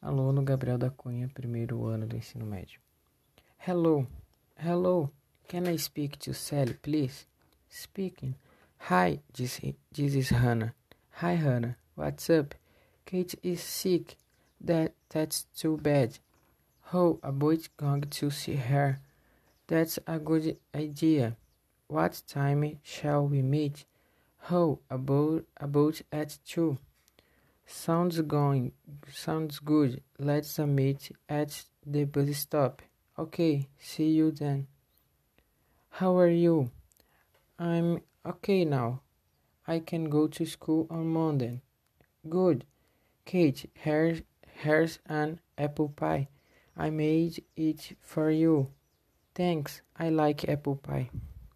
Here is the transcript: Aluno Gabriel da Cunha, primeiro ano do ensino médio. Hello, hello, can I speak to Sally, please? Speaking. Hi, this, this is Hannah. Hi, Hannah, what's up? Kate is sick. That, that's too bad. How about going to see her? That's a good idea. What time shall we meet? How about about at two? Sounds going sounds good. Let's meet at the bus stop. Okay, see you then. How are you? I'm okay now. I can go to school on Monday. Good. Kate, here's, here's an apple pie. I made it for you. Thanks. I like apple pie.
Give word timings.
Aluno 0.00 0.44
Gabriel 0.44 0.78
da 0.78 0.90
Cunha, 0.90 1.28
primeiro 1.28 1.88
ano 1.88 2.06
do 2.06 2.14
ensino 2.14 2.46
médio. 2.46 2.78
Hello, 3.58 4.06
hello, 4.56 5.10
can 5.48 5.66
I 5.66 5.76
speak 5.76 6.16
to 6.20 6.32
Sally, 6.32 6.74
please? 6.74 7.26
Speaking. 7.68 8.36
Hi, 8.78 9.20
this, 9.32 9.60
this 9.90 10.14
is 10.14 10.30
Hannah. 10.30 10.72
Hi, 11.14 11.34
Hannah, 11.34 11.76
what's 11.96 12.30
up? 12.30 12.54
Kate 13.04 13.34
is 13.42 13.60
sick. 13.60 14.16
That, 14.60 14.94
that's 15.08 15.46
too 15.56 15.76
bad. 15.76 16.18
How 16.92 17.18
about 17.22 17.68
going 17.76 18.02
to 18.02 18.30
see 18.30 18.54
her? 18.54 19.00
That's 19.66 19.98
a 20.06 20.20
good 20.20 20.58
idea. 20.76 21.36
What 21.88 22.22
time 22.28 22.78
shall 22.84 23.26
we 23.26 23.42
meet? 23.42 23.84
How 24.42 24.78
about 24.88 25.44
about 25.56 26.00
at 26.12 26.38
two? 26.46 26.78
Sounds 27.66 28.20
going 28.22 28.72
sounds 29.12 29.58
good. 29.58 30.02
Let's 30.18 30.58
meet 30.58 31.12
at 31.28 31.64
the 31.86 32.04
bus 32.04 32.36
stop. 32.36 32.82
Okay, 33.18 33.68
see 33.78 34.10
you 34.10 34.30
then. 34.30 34.66
How 35.90 36.16
are 36.18 36.28
you? 36.28 36.70
I'm 37.58 38.02
okay 38.24 38.64
now. 38.64 39.00
I 39.66 39.80
can 39.80 40.08
go 40.08 40.28
to 40.28 40.46
school 40.46 40.86
on 40.90 41.08
Monday. 41.08 41.62
Good. 42.28 42.64
Kate, 43.24 43.70
here's, 43.74 44.22
here's 44.46 44.98
an 45.06 45.40
apple 45.56 45.88
pie. 45.88 46.28
I 46.76 46.90
made 46.90 47.44
it 47.56 47.96
for 48.00 48.30
you. 48.30 48.68
Thanks. 49.34 49.82
I 49.96 50.08
like 50.10 50.48
apple 50.48 50.76
pie. 50.76 51.10